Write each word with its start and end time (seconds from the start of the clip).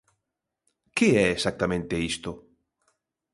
¿Que 0.95 1.07
é 1.25 1.27
exactamente 1.31 2.03
isto? 2.11 2.31